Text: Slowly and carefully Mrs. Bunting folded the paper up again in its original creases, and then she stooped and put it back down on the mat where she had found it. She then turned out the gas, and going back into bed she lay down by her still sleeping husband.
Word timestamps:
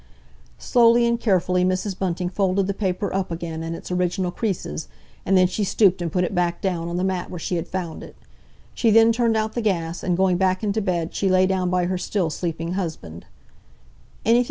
Slowly 0.57 1.05
and 1.05 1.19
carefully 1.19 1.63
Mrs. 1.63 1.95
Bunting 1.95 2.27
folded 2.27 2.65
the 2.65 2.73
paper 2.73 3.13
up 3.13 3.29
again 3.29 3.61
in 3.61 3.75
its 3.75 3.91
original 3.91 4.31
creases, 4.31 4.87
and 5.27 5.37
then 5.37 5.45
she 5.45 5.63
stooped 5.63 6.01
and 6.01 6.11
put 6.11 6.23
it 6.23 6.33
back 6.33 6.59
down 6.59 6.87
on 6.87 6.97
the 6.97 7.03
mat 7.03 7.29
where 7.29 7.37
she 7.37 7.55
had 7.55 7.67
found 7.67 8.01
it. 8.01 8.15
She 8.73 8.89
then 8.89 9.11
turned 9.11 9.37
out 9.37 9.53
the 9.53 9.61
gas, 9.61 10.01
and 10.01 10.17
going 10.17 10.37
back 10.37 10.63
into 10.63 10.81
bed 10.81 11.13
she 11.13 11.29
lay 11.29 11.45
down 11.45 11.69
by 11.69 11.85
her 11.85 11.99
still 11.99 12.31
sleeping 12.31 12.71
husband. 12.73 13.27